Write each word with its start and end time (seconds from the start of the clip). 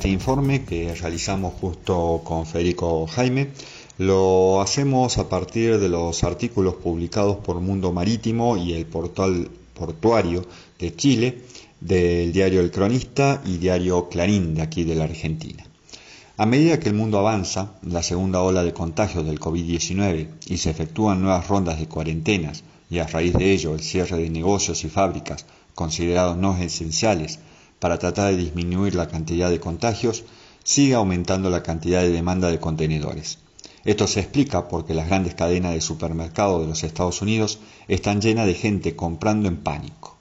este 0.00 0.08
informe 0.08 0.64
que 0.64 0.94
realizamos 0.94 1.52
justo 1.60 2.22
con 2.24 2.46
Federico 2.46 3.06
Jaime. 3.06 3.50
Lo 3.98 4.62
hacemos 4.62 5.18
a 5.18 5.28
partir 5.28 5.78
de 5.78 5.90
los 5.90 6.24
artículos 6.24 6.76
publicados 6.76 7.36
por 7.36 7.60
Mundo 7.60 7.92
Marítimo 7.92 8.56
y 8.56 8.72
el 8.72 8.86
portal 8.86 9.50
portuario 9.74 10.46
de 10.78 10.96
Chile, 10.96 11.42
del 11.82 12.32
diario 12.32 12.62
El 12.62 12.70
Cronista 12.70 13.42
y 13.44 13.58
diario 13.58 14.08
Clarín 14.08 14.54
de 14.54 14.62
aquí 14.62 14.84
de 14.84 14.94
la 14.94 15.04
Argentina. 15.04 15.66
A 16.38 16.46
medida 16.46 16.80
que 16.80 16.88
el 16.88 16.94
mundo 16.94 17.18
avanza, 17.18 17.74
la 17.82 18.02
segunda 18.02 18.40
ola 18.40 18.64
de 18.64 18.72
contagios 18.72 19.26
del 19.26 19.38
COVID-19 19.38 20.28
y 20.46 20.56
se 20.56 20.70
efectúan 20.70 21.20
nuevas 21.20 21.46
rondas 21.46 21.78
de 21.78 21.88
cuarentenas 21.88 22.64
y 22.88 23.00
a 23.00 23.06
raíz 23.06 23.34
de 23.34 23.52
ello 23.52 23.74
el 23.74 23.80
cierre 23.80 24.16
de 24.16 24.30
negocios 24.30 24.82
y 24.82 24.88
fábricas 24.88 25.44
considerados 25.74 26.38
no 26.38 26.56
esenciales 26.56 27.38
para 27.80 27.98
tratar 27.98 28.30
de 28.30 28.36
disminuir 28.36 28.94
la 28.94 29.08
cantidad 29.08 29.50
de 29.50 29.58
contagios, 29.58 30.22
sigue 30.62 30.94
aumentando 30.94 31.50
la 31.50 31.64
cantidad 31.64 32.02
de 32.02 32.12
demanda 32.12 32.50
de 32.50 32.60
contenedores. 32.60 33.38
Esto 33.84 34.06
se 34.06 34.20
explica 34.20 34.68
porque 34.68 34.94
las 34.94 35.08
grandes 35.08 35.34
cadenas 35.34 35.72
de 35.72 35.80
supermercados 35.80 36.60
de 36.60 36.68
los 36.68 36.84
Estados 36.84 37.22
Unidos 37.22 37.58
están 37.88 38.20
llenas 38.20 38.46
de 38.46 38.54
gente 38.54 38.94
comprando 38.94 39.48
en 39.48 39.56
pánico. 39.56 40.18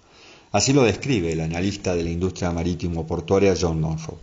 Así 0.52 0.72
lo 0.74 0.84
describe 0.84 1.34
el 1.34 1.42
analista 1.42 1.94
de 1.94 2.04
la 2.04 2.10
industria 2.10 2.52
marítimo 2.52 3.06
portuaria 3.06 3.54
John 3.60 3.82
Monroe. 3.82 4.18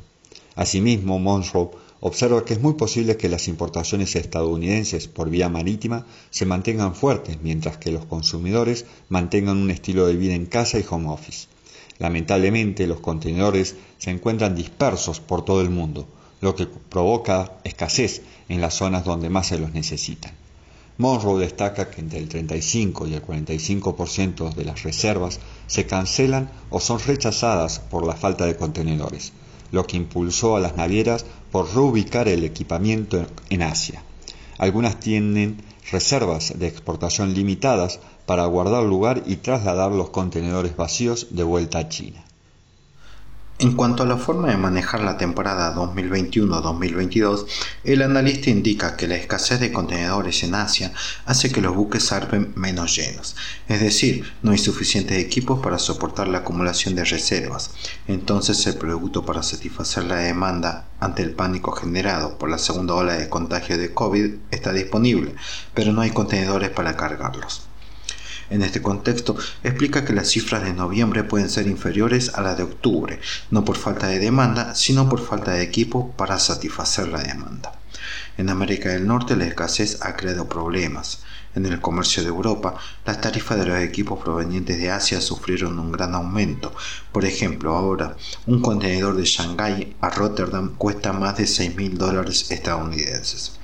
Asimismo, 0.56 1.18
Monroe 1.18 1.70
observa 2.00 2.44
que 2.44 2.55
es 2.55 2.60
muy 2.60 2.74
posible 2.74 3.18
que 3.18 3.28
las 3.28 3.46
importaciones 3.46 4.16
estadounidenses 4.16 5.06
por 5.06 5.28
vía 5.28 5.50
marítima 5.50 6.06
se 6.30 6.46
mantengan 6.46 6.94
fuertes, 6.94 7.38
mientras 7.42 7.77
que 7.77 7.92
los 7.92 8.06
consumidores 8.06 8.86
mantengan 9.11 9.58
un 9.58 9.70
estilo 9.70 10.06
de 10.06 10.16
vida 10.16 10.34
en 10.34 10.46
casa 10.46 10.78
y 10.78 10.84
home 10.89 11.11
office. 11.11 11.46
Lamentablemente, 11.98 12.86
los 12.86 13.00
contenedores 13.00 13.77
se 13.98 14.10
encuentran 14.10 14.55
dispersos 14.55 15.20
por 15.20 15.44
todo 15.44 15.60
el 15.60 15.70
mundo, 15.70 16.06
lo 16.41 16.55
que 16.55 16.66
provoca 16.66 17.58
escasez 17.64 18.22
en 18.48 18.60
las 18.60 18.74
zonas 18.74 19.05
donde 19.05 19.30
más 19.30 19.48
se 19.48 19.58
los 19.58 19.72
necesitan. 19.72 20.33
Monroe 20.98 21.41
destaca 21.41 21.91
que 21.91 22.00
entre 22.00 22.18
el 22.18 22.28
35 22.28 23.06
y 23.06 23.14
el 23.14 23.22
45% 23.22 24.55
de 24.55 24.64
las 24.64 24.83
reservas 24.83 25.41
se 25.66 25.86
cancelan 25.86 26.50
o 26.70 26.80
son 26.80 27.00
rechazadas 27.00 27.78
por 27.78 28.06
la 28.06 28.14
falta 28.14 28.46
de 28.46 28.56
contenedores 28.56 29.33
lo 29.70 29.86
que 29.86 29.96
impulsó 29.96 30.56
a 30.56 30.61
las 30.61 30.77
navieras 30.77 31.24
por 31.50 31.74
reubicar 31.74 32.28
el 32.28 32.44
equipamiento 32.44 33.27
en 33.50 33.62
Asia. 33.62 34.02
Algunas 34.58 35.00
tienen 35.00 35.62
reservas 35.91 36.59
de 36.59 36.67
exportación 36.67 37.34
limitadas 37.34 38.01
para 38.27 38.45
guardar 38.47 38.83
lugar 38.83 39.23
y 39.27 39.37
trasladar 39.37 39.92
los 39.92 40.11
contenedores 40.11 40.77
vacíos 40.77 41.29
de 41.31 41.45
vuelta 41.45 41.79
a 41.79 41.89
China. 41.89 42.25
En 43.58 43.72
cuanto 43.72 44.02
a 44.02 44.06
la 44.06 44.18
forma 44.18 44.48
de 44.48 44.58
manejar 44.58 45.00
la 45.00 45.16
temporada 45.16 45.74
2021-2022, 45.74 47.46
el 47.84 48.02
analista 48.02 48.50
indica 48.50 48.98
que 48.98 49.08
la 49.08 49.16
escasez 49.16 49.60
de 49.60 49.72
contenedores 49.72 50.42
en 50.42 50.54
Asia 50.54 50.92
hace 51.24 51.50
que 51.50 51.62
los 51.62 51.74
buques 51.74 52.06
zarpen 52.06 52.52
menos 52.54 52.94
llenos, 52.94 53.34
es 53.66 53.80
decir, 53.80 54.30
no 54.42 54.50
hay 54.50 54.58
suficientes 54.58 55.18
equipos 55.18 55.60
para 55.60 55.78
soportar 55.78 56.28
la 56.28 56.38
acumulación 56.38 56.96
de 56.96 57.06
reservas. 57.06 57.70
Entonces 58.06 58.66
el 58.66 58.77
producto 58.77 59.24
para 59.24 59.42
satisfacer 59.42 60.04
la 60.04 60.16
demanda 60.16 60.88
ante 61.00 61.22
el 61.22 61.30
pánico 61.30 61.72
generado 61.72 62.36
por 62.36 62.50
la 62.50 62.58
segunda 62.58 62.92
ola 62.92 63.14
de 63.14 63.30
contagio 63.30 63.78
de 63.78 63.94
COVID 63.94 64.34
está 64.50 64.74
disponible, 64.74 65.34
pero 65.72 65.94
no 65.94 66.02
hay 66.02 66.10
contenedores 66.10 66.68
para 66.68 66.94
cargarlos. 66.94 67.62
En 68.48 68.62
este 68.62 68.80
contexto, 68.80 69.36
explica 69.64 70.05
que 70.05 70.12
las 70.12 70.28
cifras 70.28 70.62
de 70.62 70.72
noviembre 70.72 71.25
pueden 71.25 71.50
ser 71.50 71.66
inferiores 71.66 72.34
a 72.34 72.42
las 72.42 72.56
de 72.56 72.62
octubre, 72.62 73.20
no 73.51 73.64
por 73.64 73.77
falta 73.77 74.07
de 74.07 74.18
demanda, 74.18 74.74
sino 74.74 75.08
por 75.08 75.20
falta 75.20 75.52
de 75.52 75.62
equipo 75.62 76.12
para 76.12 76.39
satisfacer 76.39 77.08
la 77.08 77.23
demanda. 77.23 77.73
En 78.39 78.51
América 78.51 78.90
del 78.90 79.07
Norte 79.07 79.34
la 79.34 79.46
escasez 79.46 79.98
ha 80.02 80.14
creado 80.14 80.48
problemas. 80.48 81.20
En 81.55 81.64
el 81.64 81.80
comercio 81.80 82.23
de 82.23 82.29
Europa, 82.29 82.74
las 83.07 83.20
tarifas 83.23 83.58
de 83.58 83.64
los 83.64 83.79
equipos 83.79 84.23
provenientes 84.23 84.78
de 84.78 84.90
Asia 84.90 85.23
sufrieron 85.23 85.78
un 85.78 85.90
gran 85.90 86.14
aumento. 86.14 86.74
Por 87.13 87.24
ejemplo, 87.24 87.74
ahora 87.74 88.14
un 88.46 88.61
contenedor 88.61 89.17
de 89.17 89.24
Shanghái 89.24 89.96
a 90.02 90.11
Rotterdam 90.11 90.77
cuesta 90.77 91.14
más 91.14 91.39
de 91.39 91.45
6.000 91.45 91.95
dólares 91.95 92.51
estadounidenses. 92.51 93.58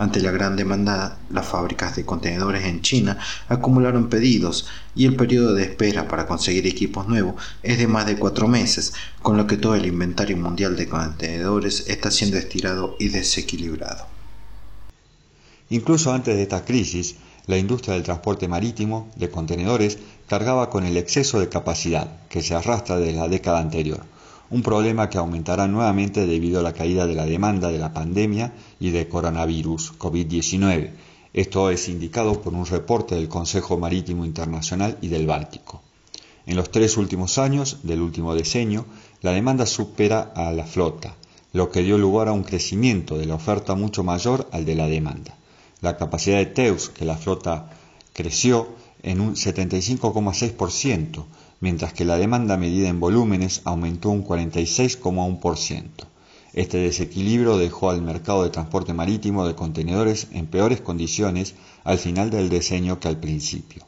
Ante 0.00 0.22
la 0.22 0.30
gran 0.30 0.56
demanda, 0.56 1.18
las 1.28 1.44
fábricas 1.44 1.94
de 1.94 2.06
contenedores 2.06 2.64
en 2.64 2.80
China 2.80 3.18
acumularon 3.48 4.08
pedidos 4.08 4.66
y 4.94 5.04
el 5.04 5.14
periodo 5.14 5.52
de 5.52 5.64
espera 5.64 6.08
para 6.08 6.26
conseguir 6.26 6.66
equipos 6.66 7.06
nuevos 7.06 7.34
es 7.62 7.76
de 7.76 7.86
más 7.86 8.06
de 8.06 8.16
cuatro 8.16 8.48
meses, 8.48 8.94
con 9.20 9.36
lo 9.36 9.46
que 9.46 9.58
todo 9.58 9.74
el 9.74 9.84
inventario 9.84 10.38
mundial 10.38 10.74
de 10.74 10.88
contenedores 10.88 11.84
está 11.88 12.10
siendo 12.10 12.38
estirado 12.38 12.96
y 12.98 13.08
desequilibrado. 13.10 14.06
Incluso 15.68 16.14
antes 16.14 16.34
de 16.34 16.44
esta 16.44 16.64
crisis, 16.64 17.16
la 17.46 17.58
industria 17.58 17.92
del 17.92 18.02
transporte 18.02 18.48
marítimo 18.48 19.10
de 19.16 19.28
contenedores 19.28 19.98
cargaba 20.26 20.70
con 20.70 20.86
el 20.86 20.96
exceso 20.96 21.40
de 21.40 21.50
capacidad 21.50 22.26
que 22.30 22.40
se 22.40 22.54
arrastra 22.54 22.96
desde 22.96 23.18
la 23.18 23.28
década 23.28 23.60
anterior 23.60 24.00
un 24.50 24.62
problema 24.62 25.08
que 25.08 25.18
aumentará 25.18 25.68
nuevamente 25.68 26.26
debido 26.26 26.60
a 26.60 26.62
la 26.62 26.72
caída 26.72 27.06
de 27.06 27.14
la 27.14 27.24
demanda 27.24 27.70
de 27.70 27.78
la 27.78 27.92
pandemia 27.92 28.52
y 28.80 28.90
de 28.90 29.08
coronavirus 29.08 29.98
COVID-19. 29.98 30.90
Esto 31.32 31.70
es 31.70 31.88
indicado 31.88 32.42
por 32.42 32.54
un 32.54 32.66
reporte 32.66 33.14
del 33.14 33.28
Consejo 33.28 33.78
Marítimo 33.78 34.24
Internacional 34.24 34.98
y 35.00 35.08
del 35.08 35.26
Báltico. 35.26 35.82
En 36.46 36.56
los 36.56 36.72
tres 36.72 36.96
últimos 36.96 37.38
años 37.38 37.78
del 37.84 38.02
último 38.02 38.34
decenio, 38.34 38.86
la 39.22 39.30
demanda 39.30 39.66
supera 39.66 40.32
a 40.34 40.50
la 40.50 40.64
flota, 40.64 41.14
lo 41.52 41.70
que 41.70 41.82
dio 41.82 41.96
lugar 41.98 42.26
a 42.26 42.32
un 42.32 42.42
crecimiento 42.42 43.18
de 43.18 43.26
la 43.26 43.36
oferta 43.36 43.76
mucho 43.76 44.02
mayor 44.02 44.48
al 44.50 44.64
de 44.64 44.74
la 44.74 44.88
demanda. 44.88 45.36
La 45.80 45.96
capacidad 45.96 46.38
de 46.38 46.46
Teus, 46.46 46.88
que 46.88 47.04
la 47.04 47.16
flota 47.16 47.70
creció 48.12 48.68
en 49.02 49.20
un 49.20 49.36
75,6%, 49.36 51.24
mientras 51.60 51.92
que 51.92 52.04
la 52.04 52.18
demanda 52.18 52.56
medida 52.56 52.88
en 52.88 53.00
volúmenes 53.00 53.60
aumentó 53.64 54.10
un 54.10 54.26
46,1%. 54.26 55.82
Este 56.52 56.78
desequilibrio 56.78 57.58
dejó 57.58 57.90
al 57.90 58.02
mercado 58.02 58.42
de 58.42 58.50
transporte 58.50 58.92
marítimo 58.92 59.46
de 59.46 59.54
contenedores 59.54 60.26
en 60.32 60.46
peores 60.46 60.80
condiciones 60.80 61.54
al 61.84 61.98
final 61.98 62.30
del 62.30 62.48
diseño 62.48 62.98
que 62.98 63.08
al 63.08 63.20
principio. 63.20 63.84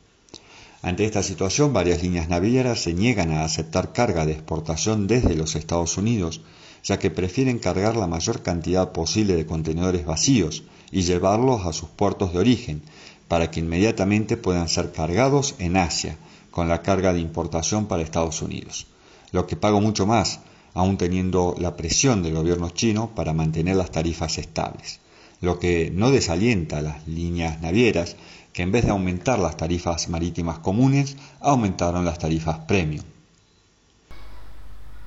Ante 0.82 1.04
esta 1.04 1.22
situación, 1.22 1.72
varias 1.72 2.02
líneas 2.02 2.28
navieras 2.28 2.80
se 2.80 2.92
niegan 2.92 3.32
a 3.32 3.44
aceptar 3.44 3.92
carga 3.92 4.26
de 4.26 4.32
exportación 4.32 5.06
desde 5.06 5.34
los 5.34 5.54
Estados 5.54 5.96
Unidos, 5.96 6.40
ya 6.84 6.98
que 6.98 7.10
prefieren 7.10 7.58
cargar 7.58 7.96
la 7.96 8.08
mayor 8.08 8.42
cantidad 8.42 8.92
posible 8.92 9.34
de 9.34 9.46
contenedores 9.46 10.04
vacíos 10.04 10.64
y 10.90 11.02
llevarlos 11.02 11.66
a 11.66 11.72
sus 11.72 11.88
puertos 11.88 12.32
de 12.32 12.40
origen, 12.40 12.82
para 13.28 13.50
que 13.50 13.60
inmediatamente 13.60 14.36
puedan 14.36 14.68
ser 14.68 14.92
cargados 14.92 15.54
en 15.58 15.76
Asia, 15.76 16.18
con 16.52 16.68
la 16.68 16.82
carga 16.82 17.12
de 17.12 17.18
importación 17.18 17.86
para 17.86 18.04
Estados 18.04 18.40
Unidos, 18.42 18.86
lo 19.32 19.48
que 19.48 19.56
pago 19.56 19.80
mucho 19.80 20.06
más, 20.06 20.38
aún 20.74 20.96
teniendo 20.96 21.56
la 21.58 21.76
presión 21.76 22.22
del 22.22 22.34
gobierno 22.34 22.70
chino 22.70 23.10
para 23.16 23.32
mantener 23.32 23.74
las 23.74 23.90
tarifas 23.90 24.38
estables, 24.38 25.00
lo 25.40 25.58
que 25.58 25.90
no 25.92 26.12
desalienta 26.12 26.78
a 26.78 26.82
las 26.82 27.08
líneas 27.08 27.60
navieras 27.60 28.14
que 28.52 28.62
en 28.62 28.70
vez 28.70 28.84
de 28.84 28.90
aumentar 28.90 29.38
las 29.38 29.56
tarifas 29.56 30.08
marítimas 30.08 30.58
comunes, 30.58 31.16
aumentaron 31.40 32.04
las 32.04 32.18
tarifas 32.18 32.60
premium. 32.60 33.04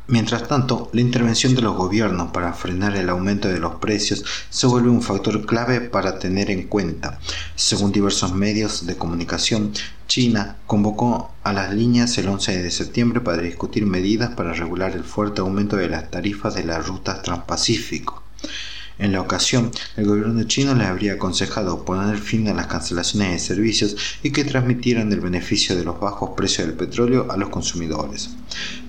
Mientras 0.07 0.47
tanto, 0.47 0.89
la 0.93 1.01
intervención 1.01 1.55
de 1.55 1.63
los 1.63 1.75
gobiernos 1.75 2.31
para 2.31 2.53
frenar 2.53 2.95
el 2.95 3.09
aumento 3.09 3.47
de 3.47 3.59
los 3.59 3.75
precios 3.75 4.23
se 4.51 4.67
vuelve 4.67 4.89
un 4.89 5.01
factor 5.01 5.47
clave 5.47 5.81
para 5.81 6.19
tener 6.19 6.51
en 6.51 6.67
cuenta. 6.67 7.19
Según 7.55 7.91
diversos 7.91 8.31
medios 8.31 8.85
de 8.85 8.97
comunicación, 8.97 9.73
China 10.15 10.55
convocó 10.65 11.33
a 11.43 11.51
las 11.51 11.73
líneas 11.73 12.17
el 12.17 12.29
11 12.29 12.63
de 12.63 12.71
septiembre 12.71 13.19
para 13.19 13.41
discutir 13.41 13.85
medidas 13.85 14.33
para 14.33 14.53
regular 14.53 14.95
el 14.95 15.03
fuerte 15.03 15.41
aumento 15.41 15.75
de 15.75 15.89
las 15.89 16.09
tarifas 16.09 16.55
de 16.55 16.63
las 16.63 16.87
rutas 16.87 17.21
transpacífico. 17.21 18.23
En 18.97 19.11
la 19.11 19.19
ocasión, 19.19 19.71
el 19.97 20.05
gobierno 20.05 20.41
chino 20.43 20.73
le 20.73 20.85
habría 20.85 21.15
aconsejado 21.15 21.83
poner 21.83 22.17
fin 22.17 22.47
a 22.47 22.53
las 22.53 22.67
cancelaciones 22.67 23.29
de 23.29 23.39
servicios 23.39 23.97
y 24.23 24.31
que 24.31 24.45
transmitieran 24.45 25.11
el 25.11 25.19
beneficio 25.19 25.75
de 25.75 25.83
los 25.83 25.99
bajos 25.99 26.29
precios 26.37 26.65
del 26.65 26.77
petróleo 26.77 27.29
a 27.29 27.35
los 27.35 27.49
consumidores. 27.49 28.29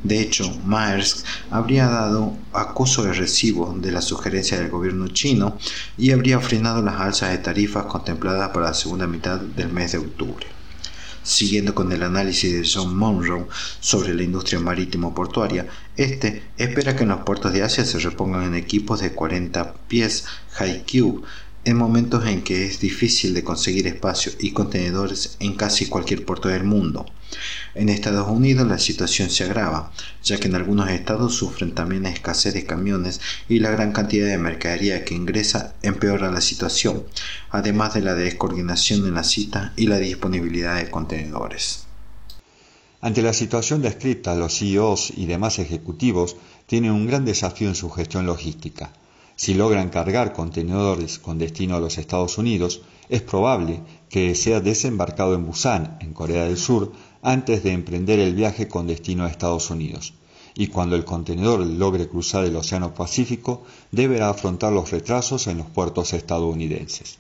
De 0.05 0.21
hecho, 0.21 0.49
Maersk 0.65 1.27
habría 1.51 1.89
dado 1.89 2.37
acoso 2.53 3.03
de 3.03 3.15
recibo 3.15 3.77
de 3.77 3.91
la 3.91 4.01
sugerencia 4.01 4.61
del 4.61 4.71
gobierno 4.71 5.09
chino 5.09 5.59
y 5.99 6.13
habría 6.13 6.39
frenado 6.39 6.83
las 6.83 7.01
alzas 7.01 7.31
de 7.31 7.39
tarifas 7.39 7.87
contempladas 7.87 8.51
para 8.51 8.67
la 8.67 8.75
segunda 8.75 9.09
mitad 9.09 9.41
del 9.41 9.73
mes 9.73 9.91
de 9.91 9.99
octubre. 9.99 10.56
Siguiendo 11.27 11.75
con 11.75 11.91
el 11.91 12.05
análisis 12.05 12.53
de 12.53 12.71
John 12.73 12.97
Monroe 12.97 13.49
sobre 13.81 14.15
la 14.15 14.23
industria 14.23 14.61
marítimo 14.61 15.13
portuaria, 15.13 15.67
este 15.97 16.45
espera 16.57 16.95
que 16.95 17.03
en 17.03 17.09
los 17.09 17.23
puertos 17.23 17.53
de 17.53 17.65
Asia 17.65 17.85
se 17.85 17.99
repongan 17.99 18.45
en 18.45 18.55
equipos 18.55 19.01
de 19.01 19.11
40 19.11 19.75
pies 19.89 20.25
High 20.53 20.85
Cube 20.89 21.27
en 21.67 21.77
momentos 21.77 22.25
en 22.27 22.43
que 22.43 22.65
es 22.65 22.79
difícil 22.79 23.35
de 23.35 23.43
conseguir 23.43 23.89
espacio 23.89 24.31
y 24.39 24.53
contenedores 24.53 25.37
en 25.41 25.55
casi 25.55 25.87
cualquier 25.87 26.25
puerto 26.25 26.49
del 26.49 26.63
mundo. 26.63 27.07
En 27.75 27.89
Estados 27.89 28.29
Unidos 28.29 28.69
la 28.69 28.79
situación 28.79 29.31
se 29.31 29.43
agrava, 29.43 29.91
ya 30.23 30.39
que 30.39 30.47
en 30.47 30.55
algunos 30.55 30.89
estados 30.91 31.35
sufren 31.35 31.75
también 31.75 32.05
la 32.05 32.11
escasez 32.11 32.55
de 32.55 32.65
camiones 32.65 33.21
y 33.49 33.59
la 33.59 33.73
gran 33.73 33.91
cantidad 33.91 34.29
de 34.29 34.39
mercadería 34.39 35.05
que 35.05 35.17
ingresa 35.17 35.75
empeora 35.83 36.31
la 36.31 36.41
situación, 36.41 37.03
además 37.51 37.95
de 37.95 38.03
la 38.03 38.15
descoordinación 38.15 39.05
en 39.05 39.15
la 39.15 39.25
cita 39.25 39.73
y 39.77 39.89
la 39.89 39.99
disponibilidad 39.99 40.77
de 40.77 40.89
contenedores. 40.89 41.87
Ante 43.01 43.23
la 43.23 43.33
situación 43.33 43.83
descrita, 43.83 44.37
los 44.37 44.57
CEOs 44.57 45.13
y 45.17 45.27
demás 45.27 45.59
ejecutivos 45.59 46.37
tienen 46.67 46.93
un 46.93 47.09
gran 47.09 47.25
desafío 47.25 47.67
en 47.67 47.75
su 47.75 47.91
gestión 47.91 48.25
logística 48.25 48.93
si 49.37 49.53
logran 49.53 49.91
cargar 49.91 50.33
contenedores 50.33 51.19
con 51.19 51.39
destino 51.39 51.77
a 51.77 51.81
los 51.81 51.99
Estados 51.99 52.39
Unidos, 52.39 52.81
es 53.11 53.21
probable 53.21 53.83
que 54.09 54.35
sea 54.35 54.61
desembarcado 54.61 55.35
en 55.35 55.45
Busan, 55.45 55.99
en 56.01 56.15
Corea 56.15 56.45
del 56.45 56.57
Sur, 56.57 56.93
antes 57.21 57.63
de 57.63 57.73
emprender 57.73 58.19
el 58.19 58.35
viaje 58.35 58.67
con 58.67 58.87
destino 58.87 59.25
a 59.25 59.29
Estados 59.29 59.69
Unidos. 59.71 60.15
Y 60.55 60.69
cuando 60.69 60.97
el 60.97 61.05
contenedor 61.05 61.61
logre 61.61 62.09
cruzar 62.09 62.47
el 62.47 62.57
Océano 62.57 62.95
Pacífico, 62.95 63.65
deberá 63.93 64.31
afrontar 64.31 64.73
los 64.73 64.91
retrasos 64.91 65.47
en 65.49 65.59
los 65.59 65.67
puertos 65.67 66.15
estadounidenses. 66.15 67.19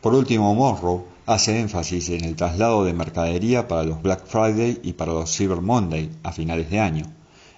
Por 0.00 0.14
último, 0.14 0.52
Monroe 0.52 1.04
hace 1.26 1.60
énfasis 1.60 2.08
en 2.08 2.24
el 2.24 2.34
traslado 2.34 2.84
de 2.84 2.92
mercadería 2.92 3.68
para 3.68 3.84
los 3.84 4.02
Black 4.02 4.26
Friday 4.26 4.80
y 4.82 4.94
para 4.94 5.12
los 5.12 5.36
Cyber 5.36 5.60
Monday 5.60 6.10
a 6.24 6.32
finales 6.32 6.70
de 6.70 6.80
año 6.80 7.06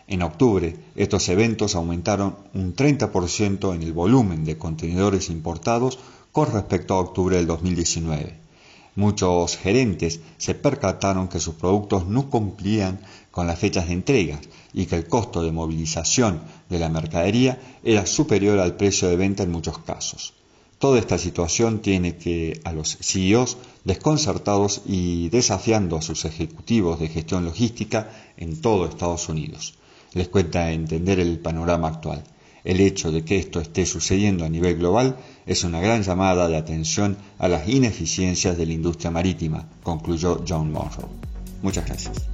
en 0.09 0.23
octubre, 0.23 0.75
estos 0.97 1.29
eventos 1.29 1.75
aumentaron 1.75 2.35
un 2.55 2.75
30% 2.75 3.75
en 3.75 3.83
el 3.83 3.93
volumen 3.93 4.45
de 4.47 4.57
contenedores 4.57 5.29
importados 5.29 5.99
con 6.33 6.51
respecto 6.51 6.95
a 6.95 7.01
octubre 7.01 7.37
del 7.37 7.47
2019. 7.47 8.35
Muchos 8.97 9.59
gerentes 9.59 10.21
se 10.39 10.55
percataron 10.55 11.29
que 11.29 11.39
sus 11.39 11.55
productos 11.57 12.07
no 12.07 12.31
cumplían 12.31 13.01
con 13.31 13.47
las 13.47 13.59
fechas 13.59 13.87
de 13.87 13.93
entrega 13.93 14.41
y 14.73 14.87
que 14.87 14.97
el 14.97 15.07
costo 15.07 15.43
de 15.43 15.53
movilización 15.53 16.41
de 16.71 16.79
la 16.79 16.89
mercadería 16.89 17.61
era 17.85 18.07
superior 18.07 18.59
al 18.59 18.77
precio 18.77 19.09
de 19.09 19.17
venta 19.17 19.43
en 19.43 19.53
muchos 19.53 19.79
casos. 19.79 20.33
Toda 20.79 20.99
esta 20.99 21.19
situación 21.19 21.81
tiene 21.81 22.17
que 22.17 22.61
a 22.65 22.73
los 22.73 22.97
CEOs 23.03 23.59
desconcertados 23.85 24.83
y 24.87 25.29
desafiando 25.29 25.97
a 25.97 26.03
sus 26.03 26.25
ejecutivos 26.25 26.99
de 26.99 27.09
gestión 27.09 27.45
logística 27.45 28.11
en 28.39 28.61
todo 28.61 28.87
Estados 28.87 29.29
Unidos 29.29 29.75
les 30.15 30.29
cuenta 30.29 30.71
entender 30.73 31.21
el 31.21 31.39
panorama 31.39 31.89
actual. 31.89 32.23
El 32.65 32.81
hecho 32.81 33.13
de 33.13 33.25
que 33.25 33.39
esto 33.39 33.61
esté 33.61 33.87
sucediendo 33.87 34.45
a 34.45 34.49
nivel 34.49 34.77
global 34.77 35.17
es 35.47 35.65
una 35.65 35.81
gran 35.81 36.03
llamada 36.03 36.49
de 36.49 36.57
atención 36.57 37.17
a 37.39 37.49
las 37.49 37.69
ineficiencias 37.69 38.59
de 38.59 38.67
la 38.67 38.73
industria 38.73 39.11
marítima, 39.11 39.69
concluyó 39.83 40.45
John 40.47 40.73
Monroe. 40.73 41.09
Muchas 41.63 41.87
gracias. 41.87 42.29